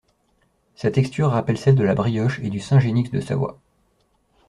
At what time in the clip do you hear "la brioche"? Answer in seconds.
1.83-2.39